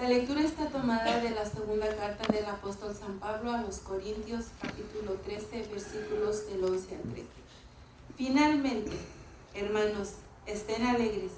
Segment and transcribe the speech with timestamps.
[0.00, 4.46] La lectura está tomada de la segunda carta del apóstol San Pablo a los Corintios,
[4.58, 7.28] capítulo 13, versículos del 11 al 13.
[8.16, 8.96] Finalmente,
[9.52, 10.12] hermanos,
[10.46, 11.32] estén alegres,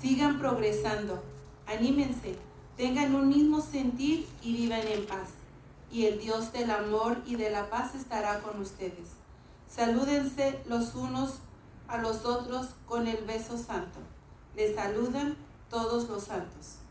[0.00, 1.22] sigan progresando,
[1.66, 2.36] anímense,
[2.78, 5.28] tengan un mismo sentir y vivan en paz.
[5.90, 9.08] Y el Dios del amor y de la paz estará con ustedes.
[9.68, 11.40] Salúdense los unos
[11.88, 13.98] a los otros con el beso santo.
[14.56, 15.36] Les saludan
[15.68, 16.81] todos los santos.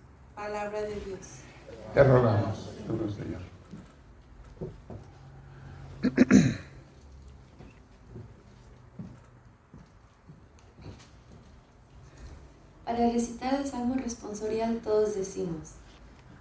[0.41, 1.19] Palabra de Dios.
[1.93, 2.71] Te rogamos,
[3.15, 3.41] Señor.
[12.85, 15.73] Para recitar el Salmo responsorial todos decimos,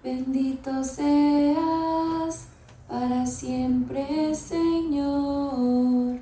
[0.02, 2.46] Bendito seas
[2.88, 6.20] para siempre, Señor.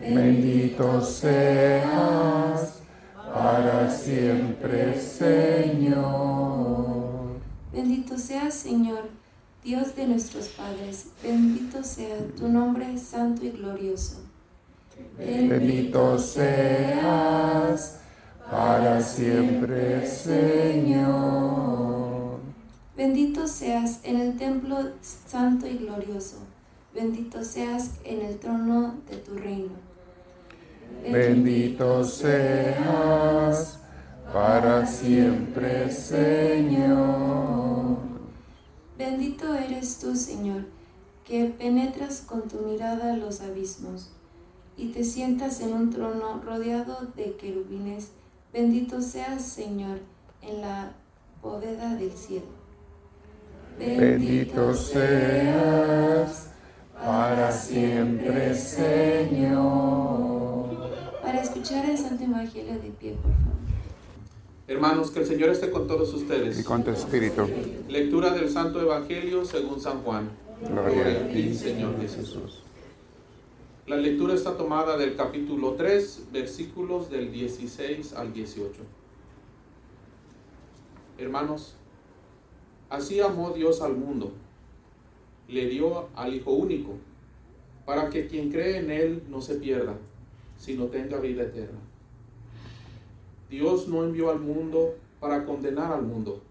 [0.00, 2.76] Bendito seas
[3.36, 6.06] para siempre, Señor.
[7.70, 9.10] Bendito seas, Señor,
[9.62, 11.08] Dios de nuestros padres.
[11.22, 14.22] Bendito sea tu nombre santo y glorioso.
[15.18, 18.00] Bendito seas
[18.50, 21.56] para siempre, Señor.
[22.96, 26.38] Bendito seas en el templo santo y glorioso.
[26.94, 29.85] Bendito seas en el trono de tu reino.
[31.10, 33.78] Bendito seas
[34.32, 37.96] para siempre, Señor.
[38.98, 40.64] Bendito eres tú, Señor,
[41.24, 44.10] que penetras con tu mirada los abismos
[44.76, 48.10] y te sientas en un trono rodeado de querubines
[48.56, 49.98] Bendito seas, Señor,
[50.40, 50.92] en la
[51.42, 52.46] bóveda del cielo.
[53.78, 56.48] Bendito seas
[56.94, 60.65] para siempre, Señor.
[61.26, 63.56] Para escuchar el Santo Evangelio de pie, por favor.
[64.68, 66.60] Hermanos, que el Señor esté con todos ustedes.
[66.60, 67.48] Y con tu espíritu.
[67.88, 70.30] Lectura del Santo Evangelio según San Juan.
[70.62, 72.62] Gloria a ti, Señor Jesús.
[73.88, 78.74] La lectura está tomada del capítulo 3, versículos del 16 al 18.
[81.18, 81.74] Hermanos,
[82.88, 84.30] así amó Dios al mundo,
[85.48, 86.92] le dio al Hijo único,
[87.84, 89.96] para que quien cree en Él no se pierda,
[90.58, 91.78] sino tenga vida eterna.
[93.48, 96.42] Dios no envió al mundo para condenar al mundo,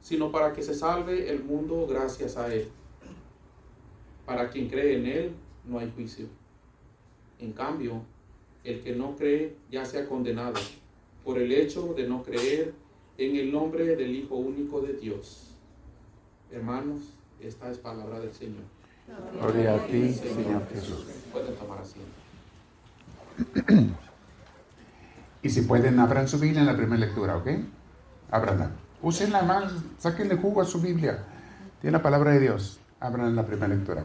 [0.00, 2.68] sino para que se salve el mundo gracias a Él.
[4.24, 5.30] Para quien cree en Él
[5.66, 6.26] no hay juicio
[7.44, 8.02] en cambio,
[8.62, 10.54] el que no cree ya se ha condenado
[11.24, 12.72] por el hecho de no creer
[13.18, 15.50] en el nombre del Hijo único de Dios.
[16.50, 17.00] Hermanos,
[17.40, 18.62] esta es palabra del Señor.
[19.38, 21.04] Gloria a ti, Señor, Jesús.
[21.32, 22.23] Pueden tomar asiento.
[25.42, 27.48] Y si pueden, abran su Biblia en la primera lectura, ¿ok?
[28.30, 28.70] Abranla.
[29.02, 31.18] Úsenla más, sáquenle jugo a su Biblia.
[31.82, 32.80] Tiene la palabra de Dios.
[32.98, 34.04] Abran la primera lectura.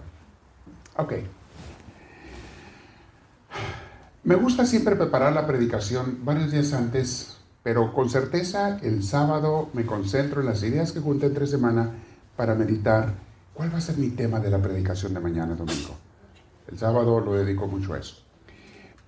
[0.98, 1.14] Ok.
[4.26, 9.86] Me gusta siempre preparar la predicación varios días antes, pero con certeza el sábado me
[9.86, 11.92] concentro en las ideas que junté entre semana
[12.36, 13.14] para meditar
[13.54, 15.96] cuál va a ser mi tema de la predicación de mañana domingo.
[16.68, 18.29] El sábado lo dedico mucho a eso.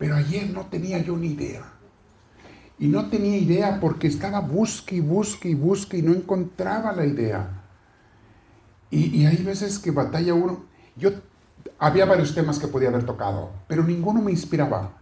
[0.02, 1.62] Pero ayer no tenía yo ni idea.
[2.80, 7.06] Y no tenía idea porque estaba busque y busque y busque y no encontraba la
[7.06, 7.62] idea.
[8.90, 10.64] Y, hay veces que batalla uno.
[10.96, 11.12] Yo
[11.78, 14.98] había varios temas que podía haber tocado, pero ninguno me inspiraba.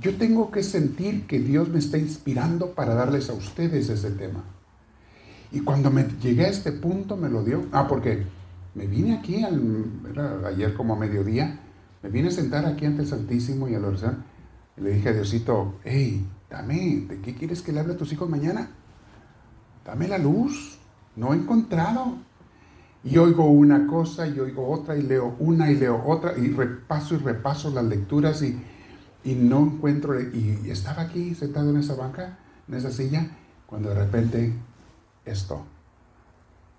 [0.00, 4.44] Yo tengo que sentir que Dios me está inspirando para darles a ustedes ese tema.
[5.50, 7.66] Y cuando me llegué a este punto me lo dio.
[7.72, 8.24] Ah, porque
[8.76, 9.44] me vine aquí
[10.46, 11.58] ayer como a mediodía,
[12.02, 14.24] me vine a sentar aquí ante el Santísimo y a la oración.
[14.76, 18.12] Y le dije a Diosito, hey, dame, ¿de qué quieres que le hable a tus
[18.12, 18.70] hijos mañana?
[19.84, 20.78] Dame la luz.
[21.16, 22.18] No he encontrado.
[23.02, 27.14] Y oigo una cosa y oigo otra y leo una y leo otra y repaso
[27.14, 28.58] y repaso las lecturas y
[29.24, 33.28] y no encuentro, y estaba aquí sentado en esa banca, en esa silla,
[33.66, 34.54] cuando de repente
[35.24, 35.66] esto,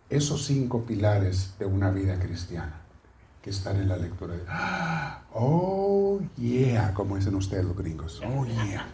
[0.09, 2.81] esos cinco pilares de una vida cristiana
[3.41, 4.35] que están en la lectura.
[4.35, 4.43] De,
[5.33, 8.21] oh, yeah, como dicen ustedes los gringos.
[8.25, 8.87] Oh, yeah.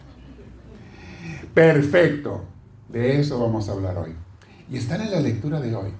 [1.52, 2.44] Perfecto.
[2.88, 4.14] De eso vamos a hablar hoy.
[4.70, 5.90] Y están en la lectura de hoy.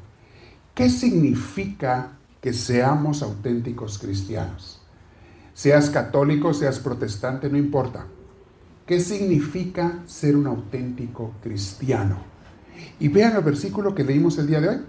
[0.75, 4.81] ¿Qué significa que seamos auténticos cristianos?
[5.55, 8.07] Seas católico, seas protestante, no importa.
[8.85, 12.19] ¿Qué significa ser un auténtico cristiano?
[13.01, 14.81] Y vean el versículo que leímos el día de hoy.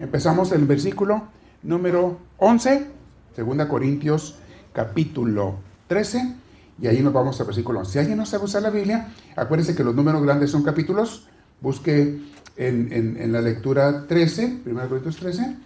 [0.00, 1.28] Empezamos el versículo
[1.62, 2.97] número 11,
[3.36, 4.36] 2 Corintios
[4.72, 5.56] capítulo
[5.88, 6.34] 13,
[6.80, 7.92] y ahí nos vamos al versículo 11.
[7.92, 11.26] Si alguien no sabe usar la Biblia, acuérdense que los números grandes son capítulos.
[11.60, 12.20] Busque
[12.56, 15.56] en, la lectura 13, 1 Corintios 13,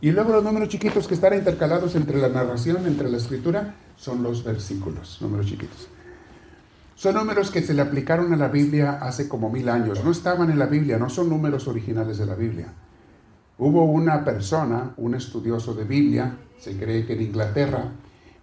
[0.00, 4.22] y luego los números chiquitos que están intercalados entre la narración, entre la escritura, son
[4.22, 5.88] los versículos, números chiquitos.
[6.94, 10.04] Son números que se le aplicaron a la Biblia hace como mil años.
[10.04, 12.72] No estaban en la Biblia, no son números originales de la Biblia.
[13.58, 17.90] Hubo una persona, un estudioso de Biblia, se cree que en Inglaterra,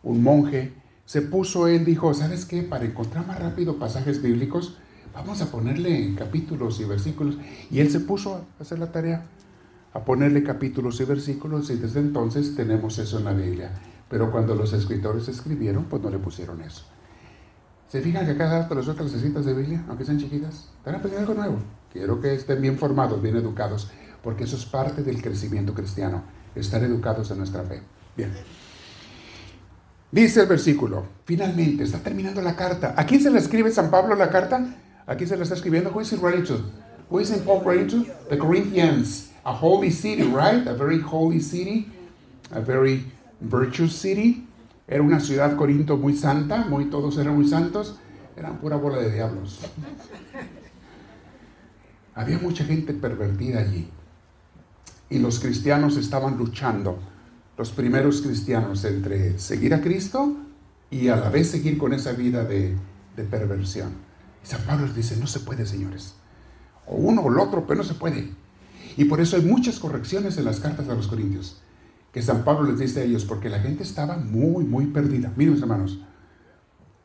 [0.03, 0.73] un monje,
[1.05, 2.63] se puso, él dijo, ¿sabes qué?
[2.63, 4.75] Para encontrar más rápido pasajes bíblicos,
[5.13, 7.37] vamos a ponerle capítulos y versículos.
[7.71, 9.25] Y él se puso a hacer la tarea,
[9.93, 13.71] a ponerle capítulos y versículos, y desde entonces tenemos eso en la Biblia.
[14.09, 16.83] Pero cuando los escritores escribieron, pues no le pusieron eso.
[17.87, 20.67] ¿Se fijan que cada rato les otras las citas de Biblia, aunque sean chiquitas?
[20.77, 21.57] Están aprendiendo algo nuevo.
[21.93, 23.89] Quiero que estén bien formados, bien educados,
[24.21, 26.23] porque eso es parte del crecimiento cristiano,
[26.53, 27.81] estar educados en nuestra fe.
[30.11, 32.93] Dice el versículo, finalmente, está terminando la carta.
[32.97, 34.75] ¿A quién se le escribe San Pablo la carta?
[35.05, 35.91] Aquí se le está escribiendo.
[35.91, 36.63] Who is it writing to?
[37.09, 38.05] Who is Paul writing?
[38.29, 39.31] The Corinthians.
[39.43, 40.67] A holy city, right?
[40.67, 41.91] A very holy city.
[42.51, 43.05] A very
[43.39, 44.47] virtuous city.
[44.87, 47.99] Era una ciudad Corinto muy santa, muy todos eran muy santos.
[48.35, 49.59] Eran pura bola de diablos.
[52.15, 53.89] Había mucha gente pervertida allí.
[55.09, 56.99] Y los cristianos estaban luchando,
[57.59, 60.33] los primeros cristianos, entre seguir a Cristo
[60.89, 62.77] y a la vez seguir con esa vida de,
[63.17, 63.89] de perversión.
[64.43, 66.15] San Pablo les dice, no se puede, señores.
[66.87, 68.31] O uno o el otro, pero no se puede.
[68.95, 71.59] Y por eso hay muchas correcciones en las cartas a los Corintios.
[72.13, 75.33] Que San Pablo les dice a ellos, porque la gente estaba muy, muy perdida.
[75.35, 75.99] Miren, mis hermanos,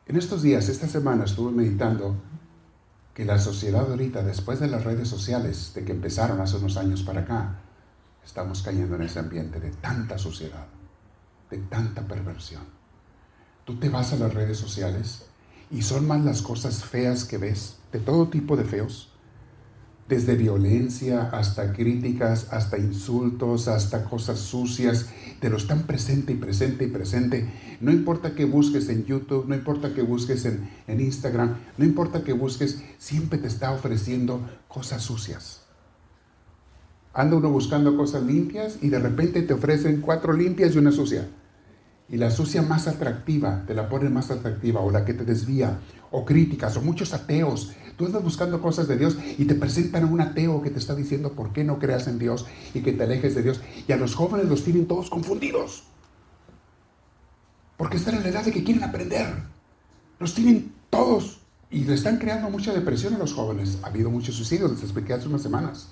[0.07, 2.15] en estos días, esta semana, estuve meditando
[3.13, 7.03] que la sociedad ahorita, después de las redes sociales, de que empezaron hace unos años
[7.03, 7.59] para acá,
[8.25, 10.65] estamos cayendo en ese ambiente de tanta suciedad,
[11.49, 12.63] de tanta perversión.
[13.63, 15.25] Tú te vas a las redes sociales
[15.71, 19.11] y son más las cosas feas que ves, de todo tipo de feos,
[20.07, 25.07] desde violencia hasta críticas, hasta insultos, hasta cosas sucias,
[25.39, 27.77] te lo están presente y presente y presente.
[27.81, 32.23] No importa que busques en YouTube, no importa que busques en, en Instagram, no importa
[32.23, 35.64] que busques, siempre te está ofreciendo cosas sucias.
[37.15, 41.27] Anda uno buscando cosas limpias y de repente te ofrecen cuatro limpias y una sucia
[42.07, 45.79] y la sucia más atractiva, te la ponen más atractiva, o la que te desvía,
[46.11, 47.73] o críticas, o muchos ateos.
[47.97, 50.95] Tú andas buscando cosas de Dios y te presentan a un ateo que te está
[50.95, 53.61] diciendo por qué no creas en Dios y que te alejes de Dios.
[53.87, 55.85] Y a los jóvenes los tienen todos confundidos.
[57.77, 59.27] Porque están en la edad de que quieren aprender.
[60.19, 61.39] Los tienen todos
[61.71, 63.79] y le están creando mucha depresión a los jóvenes.
[63.81, 65.89] Ha habido muchos suicidios, les expliqué hace unas semanas.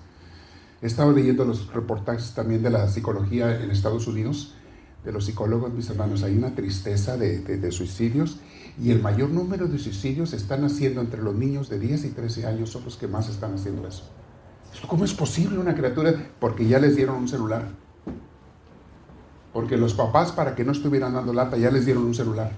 [0.83, 4.53] He estado leyendo los reportajes también de la psicología en Estados Unidos
[5.05, 8.39] de los psicólogos, mis hermanos, hay una tristeza de, suicidios
[8.77, 12.47] y el mayor número de suicidios están haciendo entre los niños de 10 y 13
[12.47, 14.09] años, son los que más están haciendo eso.
[14.87, 16.13] ¿Cómo es posible una criatura?
[16.37, 17.69] Porque ya les dieron un celular.
[19.53, 22.51] Porque los papás, para que no estuvieran dando lata, ya les dieron un celular.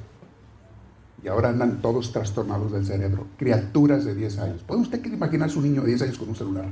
[1.24, 3.28] Y ahora andan todos trastornados del cerebro.
[3.38, 4.64] Criaturas de 10 años.
[4.64, 6.66] ¿Puede usted imaginar a un niño de 10 años con un celular?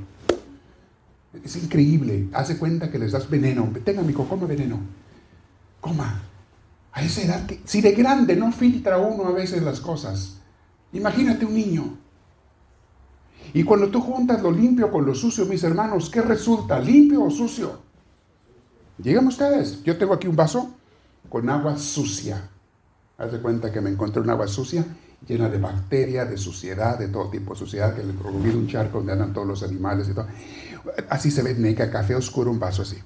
[1.42, 2.28] Es increíble.
[2.32, 3.72] Hace cuenta que les das veneno.
[3.84, 4.78] Tenga, mi come veneno
[5.84, 6.22] coma,
[6.92, 10.38] a esa edad si de grande no filtra uno a veces las cosas,
[10.94, 11.98] imagínate un niño.
[13.52, 16.80] Y cuando tú juntas lo limpio con lo sucio, mis hermanos, ¿qué resulta?
[16.80, 17.80] ¿Limpio o sucio?
[18.96, 19.82] Llegan ustedes.
[19.82, 20.74] Yo tengo aquí un vaso
[21.28, 22.48] con agua sucia.
[23.18, 24.84] Haz de cuenta que me encontré un agua sucia
[25.26, 28.98] llena de bacterias, de suciedad, de todo tipo de suciedad, que le provoqué un charco
[28.98, 30.26] donde andan todos los animales y todo.
[31.08, 32.98] Así se ve neca, café oscuro, un vaso así.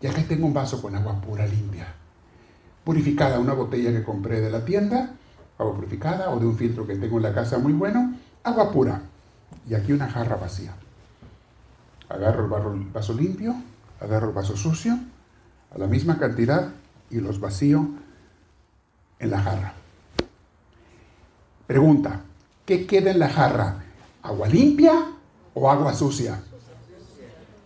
[0.00, 1.86] Y acá tengo un vaso con agua pura limpia.
[2.84, 5.14] Purificada, una botella que compré de la tienda,
[5.58, 8.14] agua purificada, o de un filtro que tengo en la casa muy bueno,
[8.44, 9.02] agua pura.
[9.68, 10.74] Y aquí una jarra vacía.
[12.08, 13.54] Agarro el vaso limpio,
[14.00, 14.98] agarro el vaso sucio,
[15.74, 16.72] a la misma cantidad,
[17.10, 17.88] y los vacío
[19.18, 19.74] en la jarra.
[21.66, 22.20] Pregunta,
[22.64, 23.82] ¿qué queda en la jarra?
[24.22, 24.92] ¿Agua limpia
[25.54, 26.40] o agua sucia?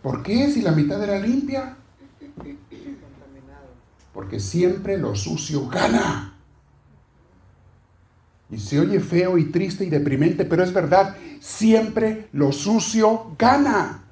[0.02, 1.76] ¿Por qué si la mitad era limpia?
[4.12, 6.35] Porque siempre lo sucio gana.
[8.50, 14.04] Y se oye feo y triste y deprimente, pero es verdad, siempre lo sucio gana.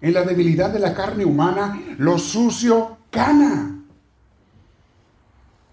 [0.00, 3.84] En la debilidad de la carne humana, lo sucio gana.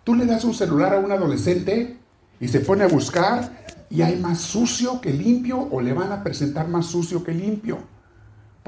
[0.03, 1.97] Tú le das un celular a un adolescente
[2.39, 6.23] y se pone a buscar y hay más sucio que limpio o le van a
[6.23, 7.79] presentar más sucio que limpio.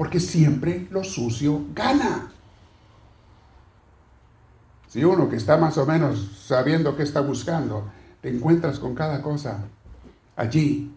[0.00, 2.32] Porque siempre lo sucio gana.
[4.88, 7.90] Si uno que está más o menos sabiendo qué está buscando,
[8.22, 9.58] te encuentras con cada cosa
[10.36, 10.90] allí,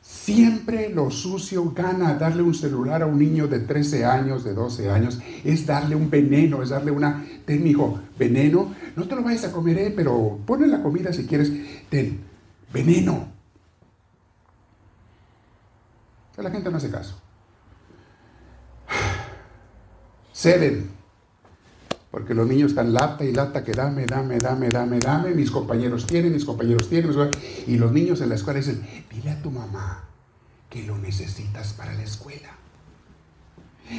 [0.00, 4.88] Siempre lo sucio gana darle un celular a un niño de 13 años, de 12
[4.88, 9.44] años, es darle un veneno, es darle una, ten hijo, veneno, no te lo vayas
[9.44, 11.52] a comer, eh, pero ponle la comida si quieres,
[11.90, 12.20] ten,
[12.72, 13.28] veneno.
[16.38, 17.25] La gente no hace caso.
[22.10, 26.06] Porque los niños están lata y lata que dame, dame, dame, dame, dame, mis compañeros
[26.06, 27.12] tienen, mis compañeros tienen,
[27.66, 30.04] y los niños en la escuela dicen, dile a tu mamá
[30.70, 32.56] que lo necesitas para la escuela.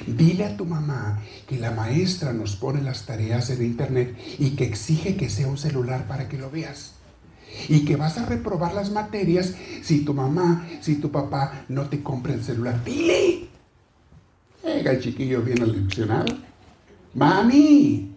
[0.06, 4.66] Dile a tu mamá que la maestra nos pone las tareas en internet y que
[4.66, 6.94] exige que sea un celular para que lo veas.
[7.70, 12.04] Y que vas a reprobar las materias si tu mamá, si tu papá no te
[12.04, 12.84] compra el celular.
[12.84, 13.57] Dile.
[14.64, 16.36] Llega el chiquillo bien aleccionado.
[17.14, 18.14] Mami,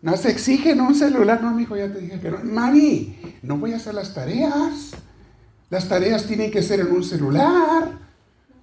[0.00, 1.42] no se exigen un celular.
[1.42, 2.38] No, mi hijo, ya te dije que no.
[2.42, 4.92] Mami, no voy a hacer las tareas.
[5.70, 7.90] Las tareas tienen que ser en un celular.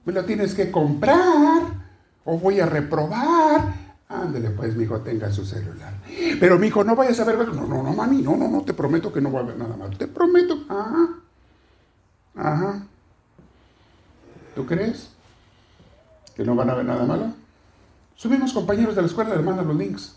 [0.06, 1.80] Me lo tienes que comprar.
[2.24, 3.89] O voy a reprobar.
[4.08, 5.94] Ándele, pues, mi hijo, tenga su celular.
[6.39, 7.38] Pero, mi hijo, no vayas a ver.
[7.38, 9.75] No, no, no, mami, no, no, no, te prometo que no va a haber nada
[9.75, 9.96] malo.
[9.98, 10.66] Te prometo.
[10.68, 11.10] Ajá.
[12.36, 12.84] Ajá.
[14.56, 15.10] ¿Tú crees
[16.39, 17.34] que no van a ver nada malo?
[18.15, 20.15] Sus mismos compañeros de la escuela le mandan los links.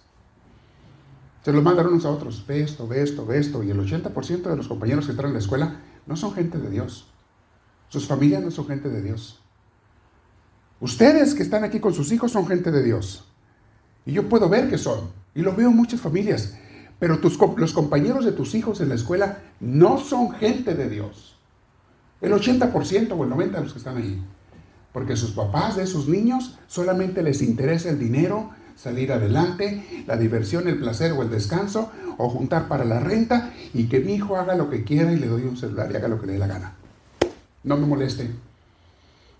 [1.44, 2.46] Se los mandan unos a otros.
[2.46, 3.60] Ve esto, ve esto, ve esto.
[3.64, 6.70] Y el 80% de los compañeros que están en la escuela no son gente de
[6.70, 7.08] Dios.
[7.88, 9.40] Sus familias no son gente de Dios.
[10.78, 13.24] Ustedes que están aquí con sus hijos son gente de Dios.
[14.06, 15.10] Y yo puedo ver que son.
[15.34, 16.56] Y lo veo en muchas familias.
[17.00, 17.18] Pero
[17.56, 21.36] los compañeros de tus hijos en la escuela no son gente de Dios.
[22.20, 24.22] El 80% o el 90% de los que están ahí.
[24.92, 30.68] Porque sus papás de esos niños solamente les interesa el dinero, salir adelante, la diversión,
[30.68, 34.54] el placer o el descanso, o juntar para la renta y que mi hijo haga
[34.54, 36.46] lo que quiera y le doy un celular y haga lo que le dé la
[36.46, 36.74] gana.
[37.64, 38.30] No me moleste.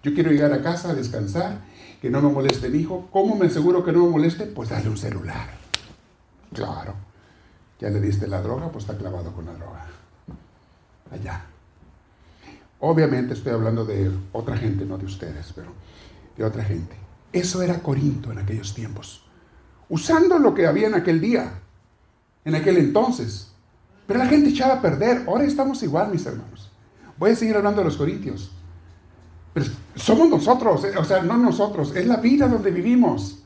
[0.02, 1.60] Yo quiero llegar a casa a descansar,
[2.00, 3.08] que no me moleste mi hijo.
[3.12, 4.46] ¿Cómo me aseguro que no me moleste?
[4.46, 5.50] Pues darle un celular.
[6.52, 6.94] Claro.
[7.78, 9.86] Ya le diste la droga, pues está clavado con la droga.
[11.10, 11.51] Allá.
[12.84, 15.68] Obviamente estoy hablando de otra gente, no de ustedes, pero
[16.36, 16.96] de otra gente.
[17.32, 19.24] Eso era Corinto en aquellos tiempos.
[19.88, 21.60] Usando lo que había en aquel día,
[22.44, 23.52] en aquel entonces.
[24.04, 25.22] Pero la gente echaba a perder.
[25.28, 26.72] Ahora estamos igual, mis hermanos.
[27.18, 28.50] Voy a seguir hablando de los corintios.
[29.54, 33.44] Pero somos nosotros, eh, o sea, no nosotros, es la vida donde vivimos.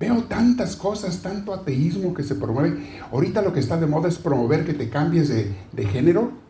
[0.00, 3.00] Veo tantas cosas, tanto ateísmo que se promueve.
[3.12, 6.49] Ahorita lo que está de moda es promover que te cambies de, de género.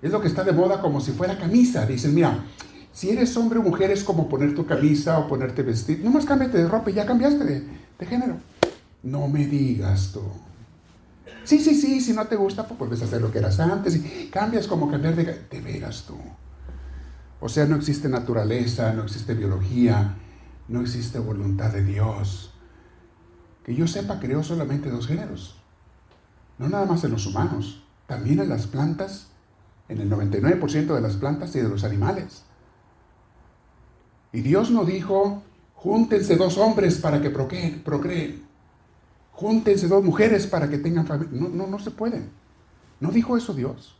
[0.00, 1.84] Es lo que está de moda como si fuera camisa.
[1.86, 2.44] Dicen, mira,
[2.92, 6.04] si eres hombre o mujer es como poner tu camisa o ponerte vestido.
[6.04, 8.36] Nomás cámbiate de ropa y ya cambiaste de, género.
[9.02, 10.22] No me digas tú.
[11.44, 14.28] Sí, sí, sí, si no te gusta, pues puedes hacer lo que eras antes y
[14.30, 15.24] cambias como cambiar de...
[15.24, 16.16] Te veras tú.
[17.40, 20.16] O sea, no existe naturaleza, no existe biología,
[20.68, 22.52] no existe voluntad de Dios.
[23.64, 25.56] Que yo sepa, creó solamente dos géneros.
[26.58, 29.27] No nada más en los humanos, también en las plantas
[29.88, 32.44] en el 99% de las plantas y de los animales.
[34.32, 35.42] Y Dios no dijo,
[35.74, 38.42] júntense dos hombres para que procreen, procreen.
[39.32, 41.40] Júntense dos mujeres para que tengan familia.
[41.40, 42.22] No, no, no se puede.
[43.00, 43.94] No dijo eso Dios.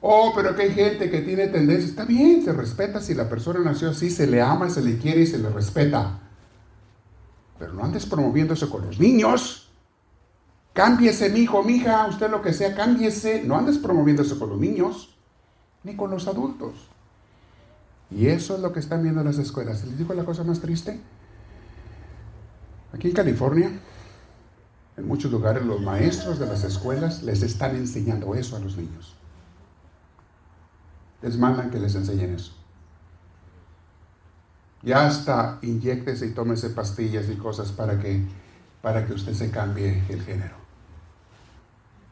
[0.00, 1.88] Oh, pero que hay gente que tiene tendencia.
[1.88, 5.22] Está bien, se respeta si la persona nació así, se le ama, se le quiere
[5.22, 6.20] y se le respeta.
[7.58, 9.67] Pero no andes promoviendo eso con los niños.
[10.78, 13.42] Cámbiese, mi hijo, mi hija, usted lo que sea, cámbiese.
[13.42, 15.12] No andes promoviéndose con los niños,
[15.82, 16.88] ni con los adultos.
[18.12, 19.84] Y eso es lo que están viendo las escuelas.
[19.84, 21.00] ¿Les digo la cosa más triste?
[22.92, 23.72] Aquí en California,
[24.96, 29.16] en muchos lugares, los maestros de las escuelas les están enseñando eso a los niños.
[31.22, 32.52] Les mandan que les enseñen eso.
[34.84, 38.22] Ya hasta inyectese y tómese pastillas y cosas para que,
[38.80, 40.67] para que usted se cambie el género.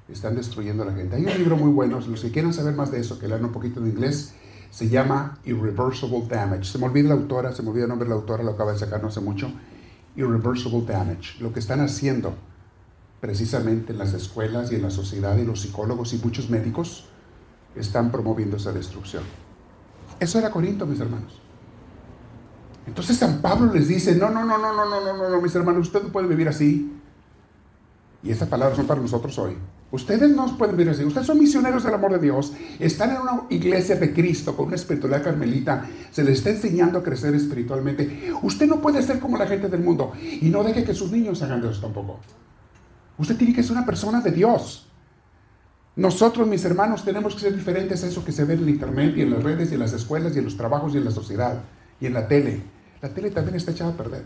[0.09, 1.17] Están destruyendo a la gente.
[1.17, 3.53] Hay un libro muy bueno, los que quieran saber más de eso, que lean un
[3.53, 4.35] poquito de inglés,
[4.71, 6.65] se llama Irreversible Damage.
[6.65, 8.73] Se me olvida la autora, se me olvida el nombre de la autora, lo acaba
[8.73, 9.51] de sacar no hace mucho.
[10.15, 11.41] Irreversible Damage.
[11.41, 12.35] Lo que están haciendo
[13.21, 17.07] precisamente en las escuelas y en la sociedad y los psicólogos y muchos médicos
[17.75, 19.25] están promoviendo esa destrucción.
[20.21, 21.41] Eso era Corinto, mis hermanos.
[22.87, 25.89] Entonces San Pablo les dice, no, no, no, no, no, no, no, no, mis hermanos,
[25.89, 26.93] usted no puede vivir así.
[28.23, 29.57] Y estas palabras son para nosotros hoy.
[29.91, 31.05] Ustedes no pueden vivir así.
[31.05, 32.53] Ustedes son misioneros del amor de Dios.
[32.79, 35.87] Están en una iglesia de Cristo con una espiritualidad carmelita.
[36.11, 38.33] Se les está enseñando a crecer espiritualmente.
[38.43, 40.13] Usted no puede ser como la gente del mundo.
[40.21, 42.19] Y no deje que sus niños hagan de eso tampoco.
[43.19, 44.89] Usted tiene que ser una persona de Dios.
[45.95, 49.23] Nosotros, mis hermanos, tenemos que ser diferentes a eso que se ve en internet y
[49.23, 51.63] en las redes y en las escuelas y en los trabajos y en la sociedad
[52.01, 52.61] y en la tele.
[53.01, 54.25] La tele también está echada a perder.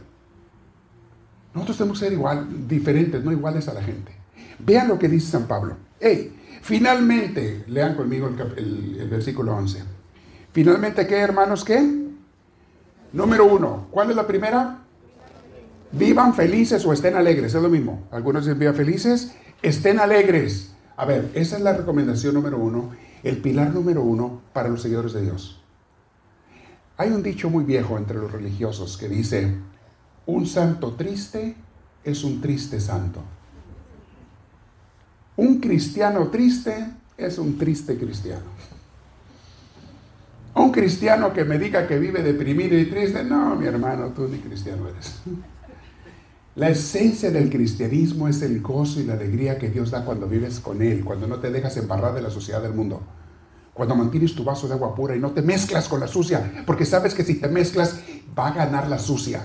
[1.54, 4.19] Nosotros tenemos que ser igual, diferentes, no iguales a la gente.
[4.58, 5.76] Vean lo que dice San Pablo.
[5.98, 9.82] Hey, finalmente, lean conmigo el, el versículo 11.
[10.52, 12.00] Finalmente, ¿qué hermanos qué?
[13.12, 14.78] Número uno, ¿cuál es la primera?
[15.92, 18.06] Vivan felices o estén alegres, es lo mismo.
[18.12, 20.72] Algunos dicen vivan felices, estén alegres.
[20.96, 22.90] A ver, esa es la recomendación número uno,
[23.22, 25.62] el pilar número uno para los seguidores de Dios.
[26.96, 29.56] Hay un dicho muy viejo entre los religiosos que dice,
[30.26, 31.56] un santo triste
[32.04, 33.22] es un triste santo.
[35.40, 38.44] Un cristiano triste es un triste cristiano.
[40.54, 44.36] Un cristiano que me diga que vive deprimido y triste, no, mi hermano, tú ni
[44.36, 45.14] cristiano eres.
[46.56, 50.60] La esencia del cristianismo es el gozo y la alegría que Dios da cuando vives
[50.60, 53.00] con Él, cuando no te dejas embarrar de la sociedad del mundo,
[53.72, 56.84] cuando mantienes tu vaso de agua pura y no te mezclas con la sucia, porque
[56.84, 58.00] sabes que si te mezclas
[58.38, 59.40] va a ganar la sucia.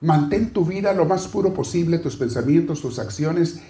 [0.00, 3.60] Mantén tu vida lo más puro posible, tus pensamientos, tus acciones.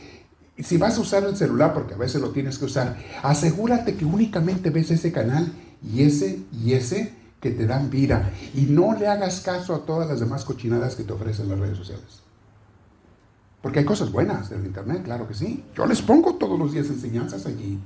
[0.58, 4.04] Si vas a usar el celular, porque a veces lo tienes que usar, asegúrate que
[4.04, 8.32] únicamente ves ese canal y ese y ese que te dan vida.
[8.54, 11.76] Y no le hagas caso a todas las demás cochinadas que te ofrecen las redes
[11.76, 12.22] sociales.
[13.60, 15.64] Porque hay cosas buenas del Internet, claro que sí.
[15.76, 17.78] Yo les pongo todos los días enseñanzas allí.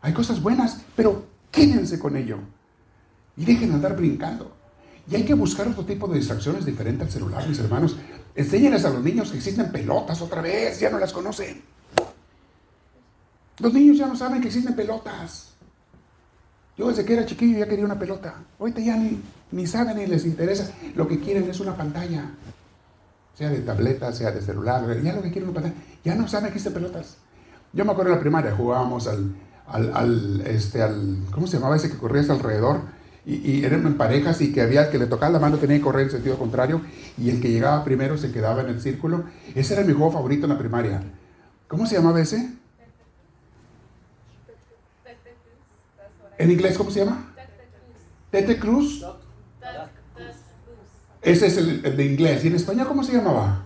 [0.00, 2.38] Hay cosas buenas, pero quédense con ello.
[3.36, 4.52] Y dejen de andar brincando.
[5.10, 7.96] Y hay que buscar otro tipo de distracciones diferentes al celular, mis hermanos.
[8.36, 11.62] Enséñenles a los niños que existen pelotas otra vez, ya no las conocen.
[13.58, 15.54] Los niños ya no saben que existen pelotas.
[16.76, 18.34] Yo desde que era chiquillo ya quería una pelota.
[18.58, 19.22] Ahorita ya ni,
[19.52, 20.68] ni saben ni les interesa.
[20.96, 22.30] Lo que quieren es una pantalla.
[23.34, 24.82] Sea de tableta, sea de celular.
[25.02, 25.74] Ya lo que quieren es una pantalla.
[26.04, 27.18] Ya no saben que existen pelotas.
[27.72, 29.34] Yo me acuerdo en la primaria, jugábamos al,
[29.66, 32.80] al, este, al, ¿cómo se llamaba ese que corrías alrededor?
[33.26, 35.82] Y, y, eran en parejas y que había que le tocaba la mano tenía que
[35.82, 36.82] correr en sentido contrario
[37.16, 39.24] y el que llegaba primero se quedaba en el círculo.
[39.54, 41.02] Ese era mi juego favorito en la primaria.
[41.68, 42.50] ¿Cómo se llamaba ese?
[46.36, 47.32] ¿En inglés cómo se llama?
[48.30, 49.04] Tete Cruz.
[51.22, 52.44] Ese es el, de inglés.
[52.44, 53.64] ¿Y en español cómo se llamaba?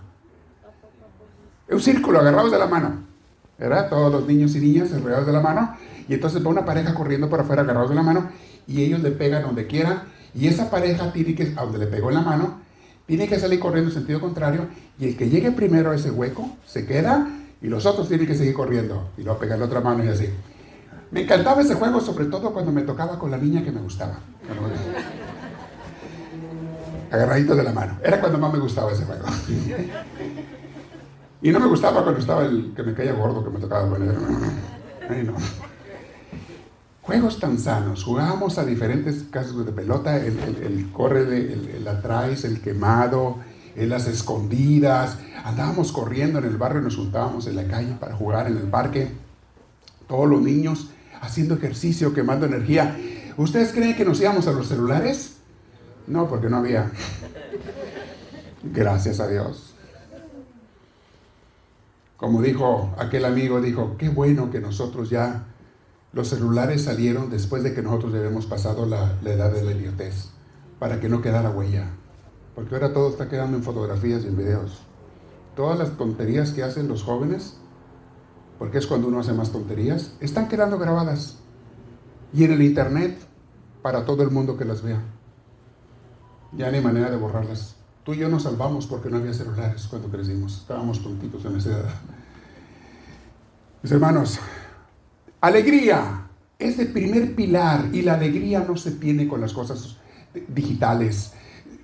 [1.69, 3.03] Un círculo, agarrados de la mano.
[3.57, 3.89] ¿Verdad?
[3.89, 5.75] Todos los niños y niñas agarrados de la mano.
[6.07, 8.31] Y entonces va una pareja corriendo por afuera agarrados de la mano
[8.69, 10.03] y ellos le pegan donde quieran.
[10.35, 12.59] Y esa pareja tiene que, a donde le pegó en la mano,
[13.07, 14.67] tiene que salir corriendo en sentido contrario.
[14.99, 17.27] Y el que llegue primero a ese hueco se queda
[17.61, 19.09] y los otros tienen que seguir corriendo.
[19.17, 20.29] Y luego pegar la otra mano y así.
[21.11, 24.19] Me encantaba ese juego, sobre todo cuando me tocaba con la niña que me gustaba.
[27.11, 27.97] Agarradito de la mano.
[28.03, 29.25] Era cuando más me gustaba ese juego.
[31.41, 34.03] Y no me gustaba cuando estaba el que me caía gordo, que me tocaba con.
[35.09, 35.33] Ay, no.
[37.09, 38.03] Juegos tan sanos.
[38.03, 43.37] Jugábamos a diferentes casos de pelota, el, el, corre, el, el atrás, el quemado,
[43.75, 45.17] en las escondidas.
[45.43, 49.11] Andábamos corriendo en el barrio, nos juntábamos en la calle para jugar en el parque.
[50.07, 52.95] Todos los niños haciendo ejercicio, quemando energía.
[53.37, 55.37] ¿Ustedes creen que nos íbamos a los celulares?
[56.05, 56.91] No, porque no había.
[58.61, 59.73] Gracias a Dios.
[62.17, 65.47] Como dijo aquel amigo, dijo, qué bueno que nosotros ya,
[66.13, 70.29] los celulares salieron después de que nosotros habíamos pasado la, la edad de la idiotez,
[70.79, 71.91] para que no quedara huella.
[72.55, 74.81] Porque ahora todo está quedando en fotografías y en videos.
[75.55, 77.59] Todas las tonterías que hacen los jóvenes
[78.59, 81.37] porque es cuando uno hace más tonterías, están quedando grabadas.
[82.33, 83.17] Y en el internet,
[83.81, 85.01] para todo el mundo que las vea.
[86.51, 87.77] Ya no hay manera de borrarlas.
[88.03, 90.59] Tú y yo nos salvamos porque no había celulares cuando crecimos.
[90.59, 91.89] Estábamos tontitos en esa edad.
[93.81, 94.39] Mis hermanos,
[95.41, 99.97] alegría es el primer pilar y la alegría no se tiene con las cosas
[100.47, 101.33] digitales.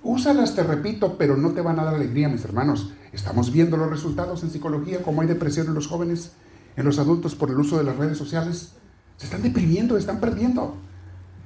[0.02, 2.92] Úsalas, te repito, pero no te van a dar alegría, mis hermanos.
[3.12, 6.32] Estamos viendo los resultados en psicología, como hay depresión en los jóvenes
[6.76, 8.74] en los adultos por el uso de las redes sociales.
[9.16, 10.76] Se están deprimiendo, se están perdiendo.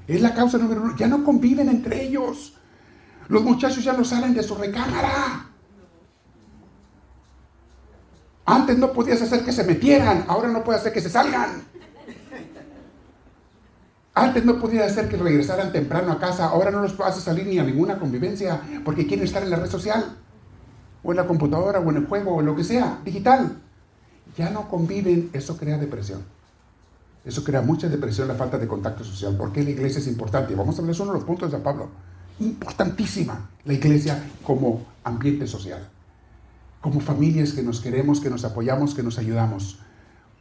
[0.08, 0.96] Es la causa número uno.
[0.96, 2.54] Ya no conviven entre ellos.
[3.28, 5.46] Los muchachos ya no salen de su recámara.
[8.44, 11.69] Antes no podías hacer que se metieran, ahora no puedes hacer que se salgan.
[14.14, 17.58] Antes no podías hacer que regresaran temprano a casa, ahora no los haces salir ni
[17.58, 20.16] a ninguna convivencia porque quieren estar en la red social,
[21.02, 23.56] o en la computadora, o en el juego, o lo que sea, digital
[24.36, 26.22] ya no conviven, eso crea depresión.
[27.24, 29.36] Eso crea mucha depresión, la falta de contacto social.
[29.36, 30.54] ¿Por qué la iglesia es importante?
[30.54, 31.88] Vamos a hablar de uno de los puntos de Pablo.
[32.38, 35.86] Importantísima la iglesia como ambiente social.
[36.80, 39.80] Como familias que nos queremos, que nos apoyamos, que nos ayudamos.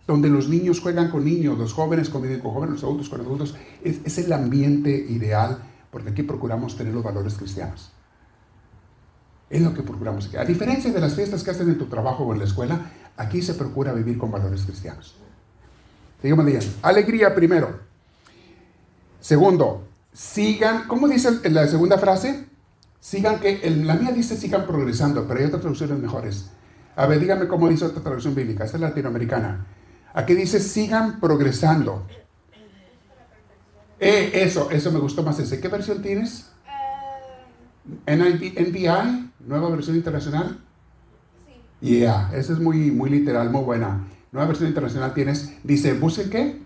[0.09, 3.55] Donde los niños juegan con niños, los jóvenes conviven con jóvenes, los adultos con adultos.
[3.83, 5.59] Es, el ambiente ideal
[5.91, 7.91] porque aquí procuramos tener los valores cristianos.
[9.51, 10.33] Es lo que procuramos.
[10.33, 13.43] A diferencia de las fiestas que hacen en tu trabajo o en la escuela, aquí
[13.43, 15.13] se procura vivir con valores cristianos.
[16.23, 16.65] Sigamos leyendo.
[16.81, 17.79] Alegría primero.
[19.19, 22.45] Segundo, sigan, ¿cómo dice en la segunda frase?
[22.99, 26.49] Sigan que, la mía dice sigan progresando, pero hay otras traducciones mejores.
[26.95, 28.65] A ver, dígame cómo dice otra traducción bíblica.
[28.65, 29.67] Esta es latinoamericana.
[30.13, 32.05] Aquí dice sigan progresando.
[33.99, 35.59] Eh, eso, eso me gustó más ese.
[35.59, 36.49] ¿Qué versión tienes?
[38.05, 40.59] NBI, nueva versión internacional.
[41.81, 41.89] Sí.
[41.99, 44.07] Yeah, esa es muy, muy literal, muy buena.
[44.31, 46.61] Nueva versión internacional tienes, dice, ¿busquen qué?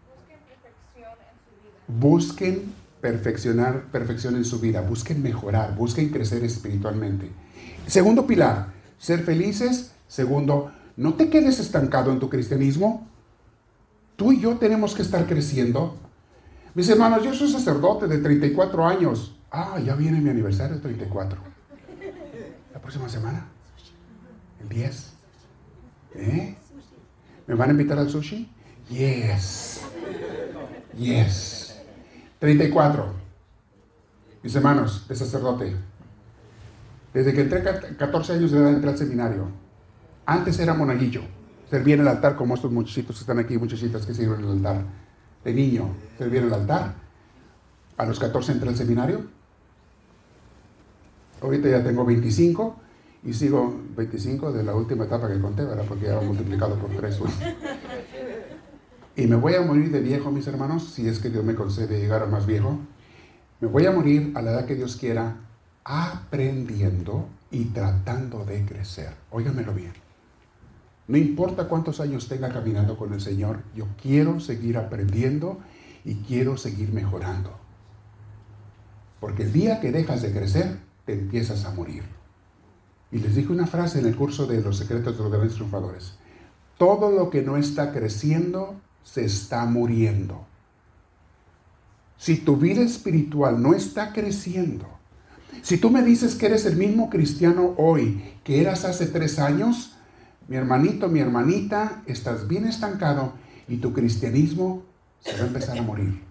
[0.00, 1.84] Busquen perfección en su vida.
[1.86, 7.30] Busquen perfeccionar, perfección en su vida, busquen mejorar, busquen crecer espiritualmente.
[7.86, 8.68] Segundo pilar,
[8.98, 9.92] ser felices.
[10.08, 13.08] Segundo, no te quedes estancado en tu cristianismo.
[14.16, 15.96] Tú y yo tenemos que estar creciendo.
[16.74, 19.36] Mis hermanos, yo soy sacerdote de 34 años.
[19.50, 21.38] Ah, ya viene mi aniversario de 34.
[22.72, 23.46] La próxima semana.
[24.60, 25.12] El 10.
[26.16, 26.56] ¿Eh?
[27.46, 28.48] ¿Me van a invitar al sushi?
[28.88, 29.80] Yes.
[30.96, 31.80] Yes.
[32.38, 33.14] 34.
[34.42, 35.76] Mis hermanos, de sacerdote.
[37.12, 37.62] Desde que entré
[37.96, 39.63] 14 años de edad entré al seminario.
[40.26, 41.22] Antes era monaguillo.
[41.70, 44.52] Servía en el altar como estos muchachitos que están aquí, muchachitas que sirven en el
[44.52, 44.84] altar.
[45.44, 46.94] De niño, servía en el altar.
[47.96, 49.22] A los 14 entré al seminario.
[51.40, 52.76] Ahorita ya tengo 25
[53.24, 55.84] y sigo 25 de la última etapa que conté, ¿verdad?
[55.86, 57.20] Porque ya he multiplicado por 3.
[59.16, 62.00] Y me voy a morir de viejo, mis hermanos, si es que Dios me concede
[62.00, 62.78] llegar a más viejo.
[63.60, 65.36] Me voy a morir a la edad que Dios quiera,
[65.84, 69.14] aprendiendo y tratando de crecer.
[69.30, 70.03] Óigamelo bien.
[71.06, 75.58] No importa cuántos años tenga caminando con el Señor, yo quiero seguir aprendiendo
[76.04, 77.50] y quiero seguir mejorando.
[79.20, 82.04] Porque el día que dejas de crecer, te empiezas a morir.
[83.12, 86.14] Y les dije una frase en el curso de los secretos de los grandes triunfadores.
[86.78, 90.46] Todo lo que no está creciendo se está muriendo.
[92.16, 94.86] Si tu vida espiritual no está creciendo,
[95.62, 99.93] si tú me dices que eres el mismo cristiano hoy que eras hace tres años,
[100.48, 103.32] mi hermanito, mi hermanita, estás bien estancado
[103.68, 104.82] y tu cristianismo
[105.20, 106.22] se va a empezar a morir.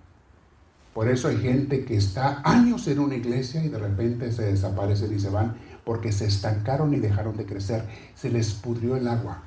[0.94, 5.14] Por eso hay gente que está años en una iglesia y de repente se desaparecen
[5.14, 7.84] y se van porque se estancaron y dejaron de crecer.
[8.16, 9.44] Se les pudrió el agua.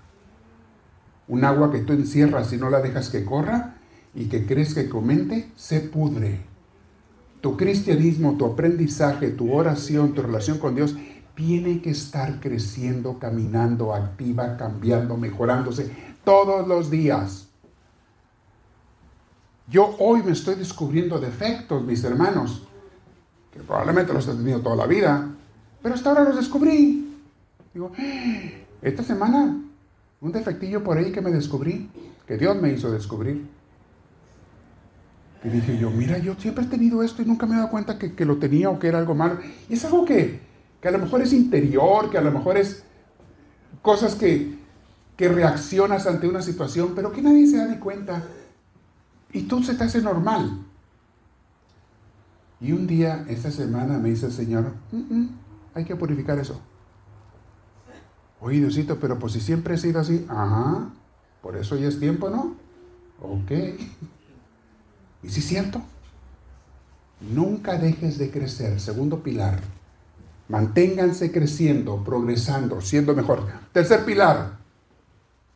[1.29, 3.76] Un agua que tú encierras y no la dejas que corra
[4.14, 6.40] y que crees que comente, se pudre.
[7.40, 10.96] Tu cristianismo, tu aprendizaje, tu oración, tu relación con Dios
[11.37, 15.94] tiene que estar creciendo, caminando, activa, cambiando, mejorándose
[16.25, 17.46] todos los días.
[19.68, 22.62] Yo hoy me estoy descubriendo defectos, mis hermanos,
[23.53, 25.29] que probablemente los he tenido toda la vida,
[25.83, 27.16] pero hasta ahora los descubrí.
[27.75, 27.92] Digo,
[28.81, 29.61] esta semana,
[30.20, 31.90] un defectillo por ahí que me descubrí,
[32.27, 33.46] que Dios me hizo descubrir.
[35.44, 37.99] Y dije yo, mira, yo siempre he tenido esto y nunca me he dado cuenta
[37.99, 39.38] que, lo tenía o que era algo malo.
[39.68, 40.40] Y es algo que,
[40.87, 42.85] que, a lo mejor es interior, que a lo mejor es
[43.83, 44.57] cosas que,
[45.16, 48.22] que reaccionas ante una situación, pero que nadie se da ni cuenta.
[49.33, 50.64] Y tú se te hace normal.
[52.61, 54.75] Y un día, esta semana, me dice el Señor,
[55.75, 56.61] hay que purificar eso.
[58.40, 60.90] Oye, Diosito, pero pues si siempre he sido así, ajá,
[61.42, 62.55] por eso ya es tiempo, ¿no?
[63.20, 63.51] Ok.
[65.25, 65.83] ¿Y si es cierto?
[67.20, 68.79] Nunca dejes de crecer.
[68.79, 69.61] Segundo pilar.
[70.48, 73.46] Manténganse creciendo, progresando, siendo mejor.
[73.72, 74.56] Tercer pilar.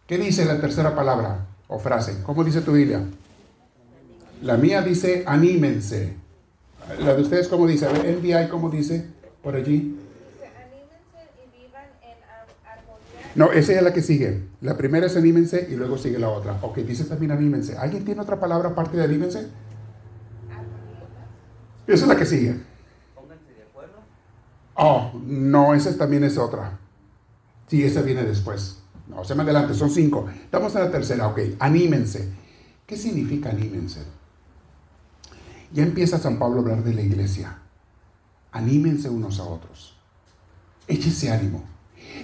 [0.07, 2.22] ¿Qué dice la tercera palabra o frase?
[2.24, 3.03] ¿Cómo dice tu Biblia?
[4.42, 6.14] La mía dice anímense.
[6.98, 7.87] La de ustedes, ¿cómo dice?
[7.87, 9.07] A ver, NBI, ¿cómo dice
[9.42, 9.96] por allí?
[13.37, 14.42] No, esa es la que sigue.
[14.61, 16.59] La primera es anímense y luego sigue la otra.
[16.62, 17.76] Ok, dice también anímense.
[17.79, 19.46] ¿Alguien tiene otra palabra aparte de anímense?
[21.87, 22.57] Esa es la que sigue.
[24.83, 26.79] Oh, no, esa también es otra.
[27.66, 28.79] Sí, esa viene después.
[29.09, 30.27] No, se me adelante, son cinco.
[30.43, 31.38] Estamos en la tercera, ok.
[31.59, 32.33] Anímense.
[32.87, 34.01] ¿Qué significa anímense?
[35.71, 37.59] Ya empieza San Pablo a hablar de la iglesia.
[38.53, 39.99] Anímense unos a otros.
[40.88, 41.62] Échese ánimo.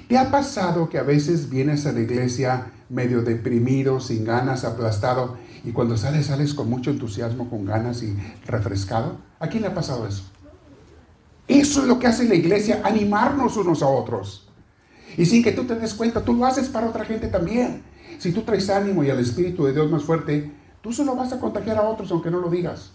[0.09, 5.37] ¿Te ha pasado que a veces vienes a la iglesia medio deprimido, sin ganas, aplastado,
[5.63, 8.17] y cuando sales, sales con mucho entusiasmo, con ganas y
[8.47, 9.19] refrescado?
[9.41, 10.25] ¿A quién le ha pasado eso?
[11.49, 14.49] Eso es lo que hace la iglesia, animarnos unos a otros.
[15.17, 17.83] Y sin que tú te des cuenta, tú lo haces para otra gente también.
[18.19, 21.41] Si tú traes ánimo y al Espíritu de Dios más fuerte, tú solo vas a
[21.41, 22.93] contagiar a otros aunque no lo digas.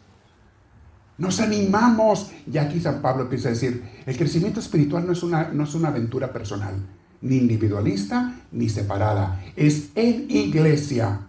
[1.18, 2.32] Nos animamos.
[2.52, 5.74] Y aquí San Pablo empieza a decir, el crecimiento espiritual no es una, no es
[5.76, 6.74] una aventura personal,
[7.22, 9.44] ni individualista, ni separada.
[9.56, 11.28] Es en iglesia.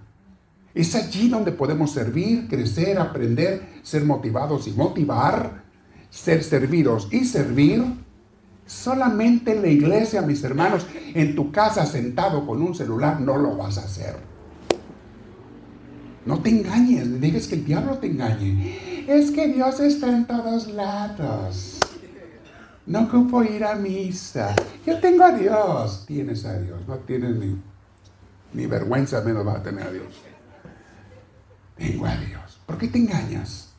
[0.74, 5.61] Es allí donde podemos servir, crecer, aprender, ser motivados y motivar,
[6.12, 7.82] ser servidos y servir.
[8.64, 13.56] Solamente en la iglesia, mis hermanos, en tu casa sentado con un celular, no lo
[13.56, 14.16] vas a hacer.
[16.24, 19.04] No te engañes, dejes que el diablo te engañe.
[19.08, 21.80] Es que Dios está en todos lados.
[22.86, 24.54] No ocupo ir a misa.
[24.86, 26.04] Yo tengo a Dios.
[26.06, 26.80] Tienes a Dios.
[26.86, 27.60] No tienes ni,
[28.52, 30.14] ni vergüenza, menos vas a tener a Dios.
[31.76, 32.60] Tengo a Dios.
[32.64, 33.72] ¿Por qué te engañas?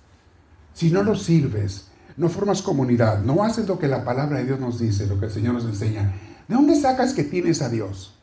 [0.73, 4.59] Si no lo sirves, no formas comunidad, no haces lo que la palabra de Dios
[4.59, 6.13] nos dice, lo que el Señor nos enseña.
[6.47, 8.15] ¿De dónde sacas que tienes a Dios?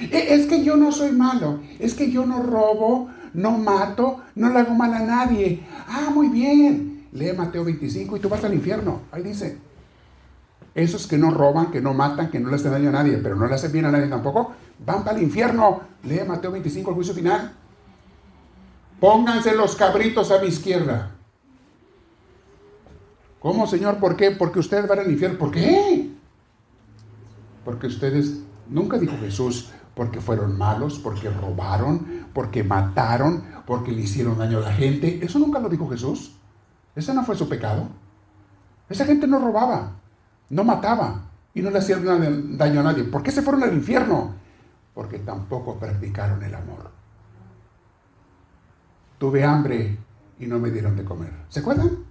[0.00, 4.50] E, es que yo no soy malo, es que yo no robo, no mato, no
[4.50, 5.62] le hago mal a nadie.
[5.88, 7.08] Ah, muy bien.
[7.12, 9.02] Lee Mateo 25 y tú vas al infierno.
[9.10, 9.58] Ahí dice.
[10.72, 13.34] Esos que no roban, que no matan, que no le hacen daño a nadie, pero
[13.34, 14.52] no le hacen bien a nadie tampoco,
[14.86, 15.80] van para el infierno.
[16.04, 17.52] Lee Mateo 25, el juicio final.
[19.00, 21.16] Pónganse los cabritos a mi izquierda.
[23.40, 23.98] ¿Cómo, Señor?
[23.98, 24.30] ¿Por qué?
[24.30, 25.38] Porque ustedes van al infierno.
[25.38, 26.10] ¿Por qué?
[27.64, 34.38] Porque ustedes, nunca dijo Jesús, porque fueron malos, porque robaron, porque mataron, porque le hicieron
[34.38, 35.24] daño a la gente.
[35.24, 36.36] Eso nunca lo dijo Jesús.
[36.94, 37.88] Ese no fue su pecado.
[38.90, 39.92] Esa gente no robaba,
[40.50, 43.04] no mataba y no le hacían daño a nadie.
[43.04, 44.34] ¿Por qué se fueron al infierno?
[44.94, 46.90] Porque tampoco practicaron el amor.
[49.18, 49.98] Tuve hambre
[50.38, 51.32] y no me dieron de comer.
[51.48, 52.09] ¿Se acuerdan?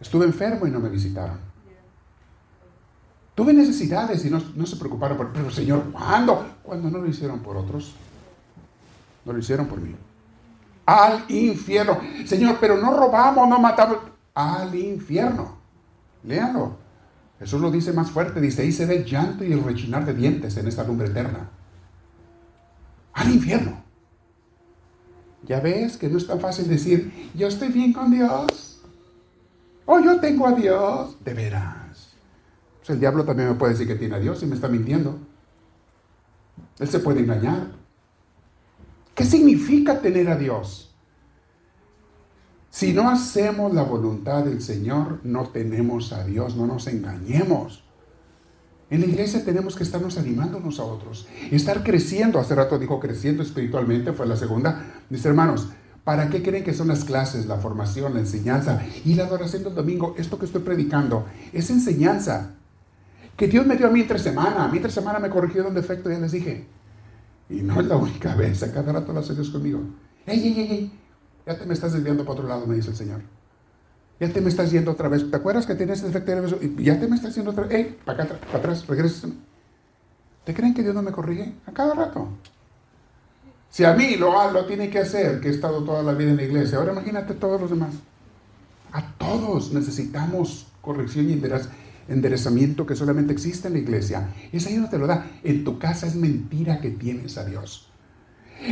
[0.00, 1.38] Estuve enfermo y no me visitaron.
[3.34, 6.46] Tuve necesidades y no, se preocuparon por, pero Señor, ¿cuándo?
[6.62, 7.94] Cuando no lo hicieron por otros.
[9.24, 9.94] No lo hicieron por mí.
[10.86, 12.00] Al infierno.
[12.26, 13.98] Señor, pero no robamos, no matamos.
[14.34, 15.56] Al infierno.
[16.24, 16.76] Léanlo.
[17.38, 18.40] Jesús lo dice más fuerte.
[18.40, 21.48] Dice, ahí se ve llanto y el rechinar de dientes en esta lumbre eterna.
[23.14, 23.82] Al infierno.
[25.44, 28.69] Ya ves que no es tan fácil decir, yo estoy bien con Dios.
[29.92, 31.16] O yo tengo a Dios.
[31.24, 32.14] De veras.
[32.78, 35.18] Pues el diablo también me puede decir que tiene a Dios y me está mintiendo.
[36.78, 37.72] Él se puede engañar.
[39.16, 40.94] ¿Qué significa tener a Dios?
[42.70, 47.82] Si no hacemos la voluntad del Señor, no tenemos a Dios, no nos engañemos.
[48.90, 52.38] En la iglesia tenemos que estarnos animándonos a otros, estar creciendo.
[52.38, 55.02] Hace rato dijo creciendo espiritualmente, fue la segunda.
[55.10, 55.68] Mis hermanos,
[56.04, 59.74] ¿para qué creen que son las clases, la formación, la enseñanza y la adoración del
[59.74, 60.14] domingo?
[60.18, 62.54] Esto que estoy predicando es enseñanza.
[63.36, 64.64] Que Dios me dio a mí entre semana.
[64.64, 66.66] A mí entre semana me corrigió un defecto, ya les dije.
[67.48, 69.80] Y no es la única vez, a cada rato lo hace Dios conmigo.
[70.26, 71.00] ¡Ey, ey, ey!
[71.46, 73.22] Ya te me estás desviando para otro lado, me dice el Señor.
[74.20, 75.30] Ya te me estás yendo otra vez.
[75.30, 77.74] ¿Te acuerdas que tienes defecto de Y ya te me estás yendo otra vez.
[77.74, 77.98] ¡Ey!
[78.04, 79.28] Para acá, para atrás, regresa.
[80.44, 81.54] ¿Te creen que Dios no me corrige?
[81.66, 82.28] A cada rato.
[83.70, 86.36] Si a mí lo, lo tiene que hacer, que he estado toda la vida en
[86.36, 87.94] la iglesia, ahora imagínate todos los demás.
[88.92, 91.40] A todos necesitamos corrección y
[92.08, 94.28] enderezamiento que solamente existe en la iglesia.
[94.52, 95.26] Es ahí donde te lo da.
[95.44, 97.88] En tu casa es mentira que tienes a Dios.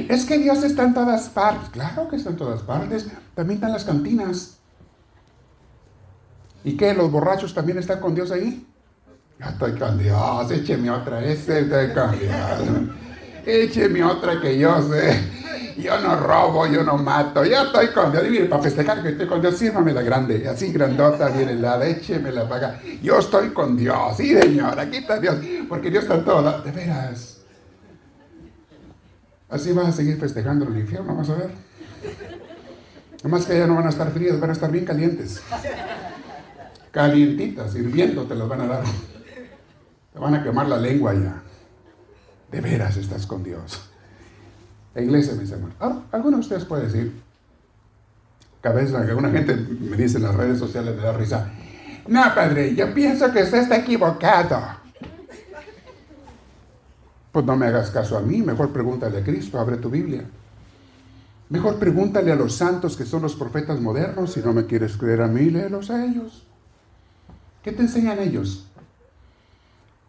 [0.08, 1.70] Es que Dios está en todas partes.
[1.70, 3.06] Claro que está en todas partes.
[3.34, 4.58] También están las cantinas.
[6.64, 6.92] ¿Y qué?
[6.92, 8.66] ¿Los borrachos también están con Dios ahí?
[9.38, 13.08] Ya estoy con Dios, écheme otra, ese estoy con Dios.
[13.48, 15.38] Écheme otra que yo sé.
[15.78, 18.24] Yo no robo, yo no mato, yo estoy con Dios.
[18.26, 21.87] Y mire, para festejar que estoy con Dios, sírvame la grande, así grandota, bien helada,
[21.87, 22.80] écheme la paga.
[23.00, 25.37] Yo estoy con Dios, sí, señor, aquí está Dios,
[25.68, 26.62] porque Dios está todo.
[26.62, 27.42] De veras.
[29.48, 31.50] Así vas a seguir festejando el infierno, vamos a ver.
[33.22, 35.42] Nomás que ya no van a estar frías, van a estar bien calientes
[36.90, 38.84] calientitas, hirviendo te las van a dar.
[40.12, 41.42] Te van a quemar la lengua ya.
[42.50, 43.90] De veras estás con Dios.
[44.94, 45.76] La iglesia, mis hermanos.
[45.78, 47.12] Ahora, alguno de ustedes puede decir,
[48.61, 51.50] que alguna gente me dice en las redes sociales, me da risa.
[52.06, 54.61] No, padre, yo pienso que usted está equivocado.
[57.32, 60.24] Pues no me hagas caso a mí, mejor pregúntale a Cristo, abre tu Biblia.
[61.50, 65.22] Mejor pregúntale a los santos que son los profetas modernos, si no me quieres creer
[65.22, 66.46] a mí, léelos a ellos.
[67.62, 68.67] ¿Qué te enseñan ellos?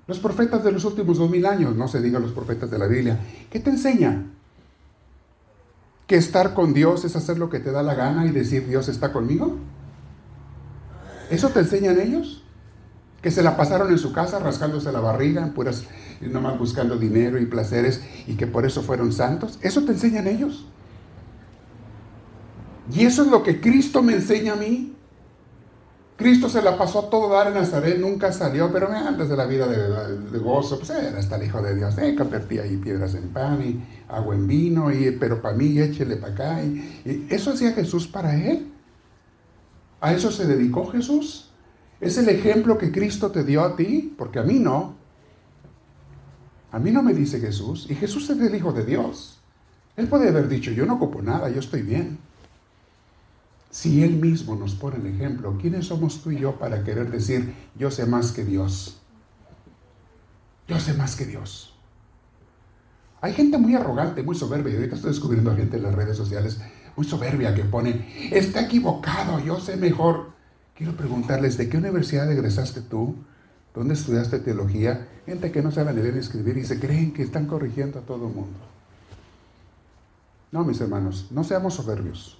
[0.09, 2.87] Los profetas de los últimos dos mil años, no se diga los profetas de la
[2.87, 3.19] Biblia.
[3.51, 4.31] ¿Qué te enseñan?
[6.07, 8.89] ¿Que estar con Dios es hacer lo que te da la gana y decir Dios
[8.89, 9.57] está conmigo?
[11.29, 12.43] ¿Eso te enseñan ellos?
[13.21, 15.83] ¿Que se la pasaron en su casa rascándose la barriga en puras
[16.21, 19.59] nomás buscando dinero y placeres y que por eso fueron santos.
[19.61, 20.65] Eso te enseñan ellos.
[22.91, 24.95] Y eso es lo que Cristo me enseña a mí.
[26.19, 29.45] Cristo se la pasó a todo dar en Nazaret, nunca salió, pero antes de la
[29.45, 33.29] vida de, gozo, pues era hasta el Hijo de Dios, eh, convertía ahí piedras en
[33.29, 36.61] pan y agua en vino, y, pero para mí échele para acá.
[37.29, 38.69] eso hacía Jesús para él.
[40.01, 41.51] ¿A eso se dedicó Jesús?
[42.01, 44.13] ¿Es el ejemplo que Cristo te dio a ti?
[44.17, 44.97] Porque a mí no.
[46.73, 47.87] A mí no me dice Jesús.
[47.89, 49.39] Y Jesús es el Hijo de Dios.
[49.95, 52.19] Él puede haber dicho, yo no ocupo nada, yo estoy bien.
[53.69, 57.53] Si Él mismo nos pone el ejemplo, ¿quiénes somos tú y yo para querer decir,
[57.75, 59.01] yo sé más que Dios?
[60.67, 61.75] Yo sé más que Dios.
[63.21, 66.15] Hay gente muy arrogante, muy soberbia, y ahorita estoy descubriendo a gente en las redes
[66.15, 66.61] sociales
[66.95, 70.31] muy soberbia que pone, está equivocado, yo sé mejor.
[70.75, 73.15] Quiero preguntarles, ¿de qué universidad egresaste tú?
[73.73, 75.07] ¿Dónde estudiaste teología?
[75.25, 78.27] Gente que no sabe leer ni escribir y se creen que están corrigiendo a todo
[78.27, 78.57] el mundo.
[80.51, 82.38] No, mis hermanos, no seamos soberbios.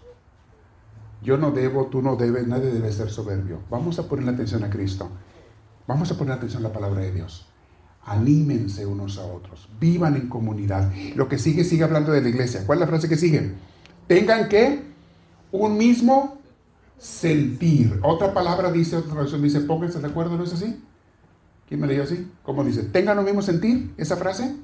[1.22, 3.60] Yo no debo, tú no debes, nadie debe ser soberbio.
[3.70, 5.10] Vamos a poner atención a Cristo.
[5.88, 7.48] Vamos a poner atención a la palabra de Dios.
[8.06, 9.70] Anímense unos a otros.
[9.80, 10.92] Vivan en comunidad.
[11.16, 12.64] Lo que sigue, sigue hablando de la iglesia.
[12.66, 13.56] ¿Cuál es la frase que sigue?
[14.10, 14.82] tengan que
[15.52, 16.40] un mismo
[16.98, 18.00] sentir.
[18.02, 20.84] Otra palabra dice, otra traducción dice, pónganse de acuerdo, ¿no es así?
[21.68, 22.30] ¿Quién me leyó así?
[22.44, 22.84] ¿Cómo dice?
[22.84, 23.94] ¿Tengan un mismo sentir?
[23.98, 24.56] ¿Esa frase?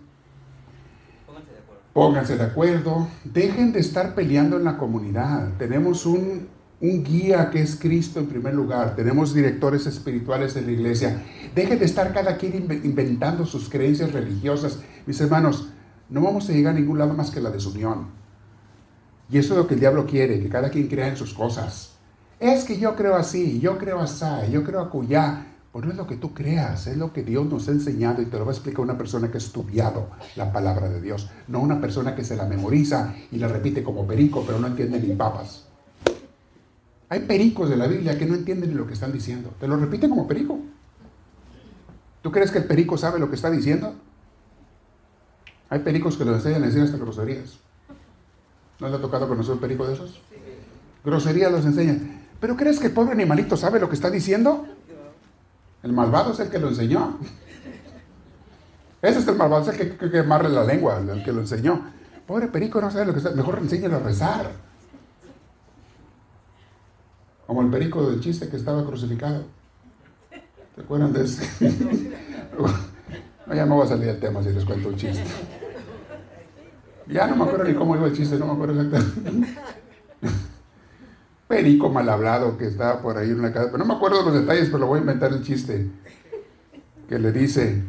[1.95, 3.07] Pónganse de acuerdo.
[3.23, 5.53] Dejen de estar peleando en la comunidad.
[5.57, 6.49] Tenemos un,
[6.81, 8.97] un guía que es Cristo en primer lugar.
[8.97, 11.23] Tenemos directores espirituales en la iglesia.
[11.55, 14.79] Dejen de estar cada quien inventando sus creencias religiosas.
[15.05, 15.69] Mis hermanos,
[16.09, 18.07] no vamos a llegar a ningún lado más que la desunión.
[19.31, 21.93] Y eso es lo que el diablo quiere, que cada quien crea en sus cosas.
[22.41, 25.45] Es que yo creo así, yo creo así, yo creo acullá.
[25.75, 28.27] Pues no es lo que tú creas, es lo que Dios nos ha enseñado y
[28.27, 30.07] te lo va a explicar una persona que ha estudiado
[30.37, 34.07] la palabra de Dios, no una persona que se la memoriza y la repite como
[34.07, 35.65] perico, pero no entiende ni papas.
[37.09, 39.75] Hay pericos de la Biblia que no entienden ni lo que están diciendo, te lo
[39.75, 40.57] repiten como perico.
[42.21, 43.95] ¿Tú crees que el perico sabe lo que está diciendo?
[45.69, 47.59] Hay pericos que lo enseñan a decir hasta groserías.
[48.79, 50.21] ¿No le ha tocado conocer un perico de esos?
[51.03, 51.99] Grosería los enseña.
[52.39, 54.69] ¿Pero crees que el pobre animalito sabe lo que está diciendo?
[55.85, 57.19] El malvado es el que lo enseñó.
[59.03, 61.79] Ese es el malvado, es el que, que, quemarle la lengua, el que lo enseñó.
[62.25, 63.29] Pobre perico no sabe lo que está.
[63.29, 64.49] Mejor enséñale a rezar.
[67.45, 69.43] Como el perico del chiste que estaba crucificado.
[70.73, 71.47] ¿Te acuerdan de ese?
[73.45, 75.23] no, ya no voy a salir del tema si les cuento un chiste.
[77.05, 79.55] Ya no me acuerdo ni cómo iba el chiste, no me acuerdo exactamente.
[81.47, 84.33] Perico mal hablado que estaba por ahí en una casa, pero no me acuerdo los
[84.33, 85.87] detalles, pero lo voy a inventar el chiste.
[87.07, 87.83] Que le dice,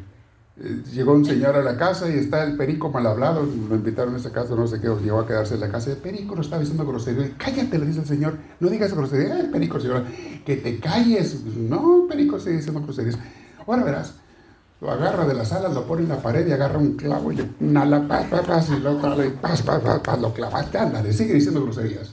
[0.58, 4.14] eh, llegó un señor a la casa y está el perico mal hablado, lo invitaron
[4.14, 5.90] a esa casa, no sé qué, llegó a quedarse en la casa.
[5.90, 7.30] El perico no estaba diciendo grosería.
[7.38, 9.38] Cállate, le dice el señor, no digas grosería.
[9.38, 10.04] El perico, señor,
[10.44, 11.42] que te calles.
[11.44, 13.18] No, perico sigue diciendo groserías.
[13.66, 14.14] Ahora verás,
[14.80, 17.54] lo agarra de las alas, lo pone en la pared y agarra un clavo y
[17.60, 20.78] una la paz, paz, paz, y lo clava y paz, paz, paz, paz, lo clavaste,
[20.78, 22.12] ándale, sigue diciendo groserías.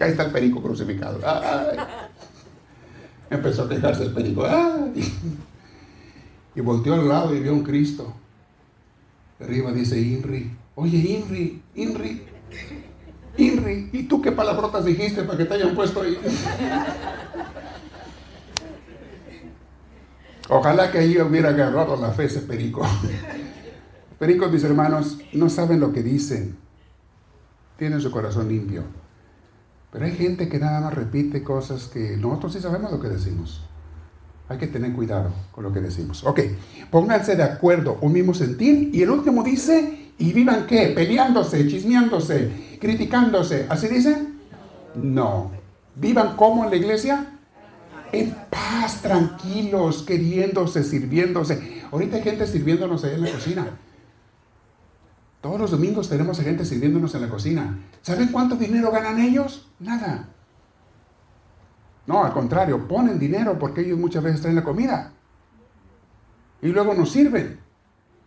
[0.00, 1.20] Ahí está el perico crucificado.
[3.30, 4.46] Empezó a quejarse el perico.
[6.54, 8.12] Y volteó al lado y vio un Cristo.
[9.40, 10.56] Arriba dice Inri.
[10.76, 12.26] Oye, Inri, Inri,
[13.36, 16.18] Inri, ¿y tú qué palabrotas dijiste para que te hayan puesto ahí?
[20.48, 22.86] Ojalá que ahí hubiera agarrado la fe ese perico.
[24.18, 26.56] Pericos, mis hermanos, no saben lo que dicen.
[27.76, 28.84] Tienen su corazón limpio.
[29.94, 33.62] Pero hay gente que nada más repite cosas que nosotros sí sabemos lo que decimos.
[34.48, 36.24] Hay que tener cuidado con lo que decimos.
[36.24, 36.40] Ok,
[36.90, 38.90] pónganse de acuerdo, un mismo sentir.
[38.92, 40.88] Y el último dice, ¿y vivan qué?
[40.88, 43.66] Peleándose, chismeándose, criticándose.
[43.68, 44.26] ¿Así dice?
[44.96, 45.52] No.
[45.94, 47.30] ¿Vivan como en la iglesia?
[48.14, 51.82] en paz, tranquilos, queriéndose, sirviéndose.
[51.90, 53.66] Ahorita hay gente sirviéndonos ahí en la cocina.
[55.44, 57.78] Todos los domingos tenemos a gente sirviéndonos en la cocina.
[58.00, 59.68] ¿Saben cuánto dinero ganan ellos?
[59.78, 60.30] Nada.
[62.06, 65.12] No, al contrario, ponen dinero porque ellos muchas veces traen la comida.
[66.62, 67.58] Y luego nos sirven.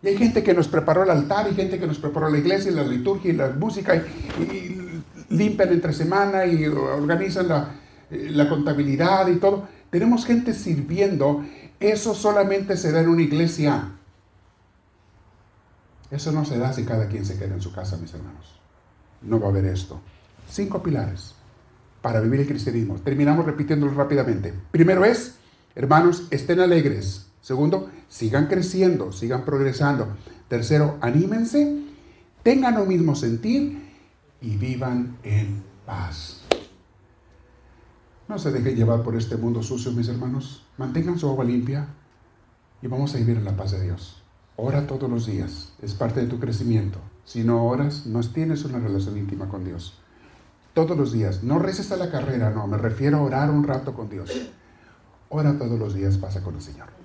[0.00, 2.70] Y hay gente que nos preparó el altar, y gente que nos preparó la iglesia,
[2.70, 7.70] y la liturgia, y la música, y, limpian entre semana, y organizan la,
[8.12, 9.66] eh, la contabilidad y todo.
[9.90, 11.44] Tenemos gente sirviendo.
[11.80, 13.97] Eso solamente se da en una iglesia.
[16.10, 18.58] Eso no se da si cada quien se queda en su casa, mis hermanos.
[19.22, 20.00] No va a haber esto.
[20.48, 21.34] Cinco pilares
[22.00, 22.96] para vivir el cristianismo.
[22.96, 24.54] Terminamos repitiéndolo rápidamente.
[24.70, 25.36] Primero es,
[25.74, 27.26] hermanos, estén alegres.
[27.40, 30.08] Segundo, sigan creciendo, sigan progresando.
[30.48, 31.82] Tercero, anímense,
[32.42, 33.88] tengan un mismo sentir
[34.40, 36.42] y vivan en paz.
[38.28, 40.66] No se dejen llevar por este mundo sucio, mis hermanos.
[40.76, 41.88] Mantengan su agua limpia
[42.82, 44.17] y vamos a vivir en la paz de Dios.
[44.60, 46.98] Ora todos los días, es parte de tu crecimiento.
[47.24, 49.96] Si no oras, no tienes una relación íntima con Dios.
[50.74, 53.94] Todos los días, no reces a la carrera, no, me refiero a orar un rato
[53.94, 54.32] con Dios.
[55.28, 56.97] Ora todos los días, pasa con el Señor.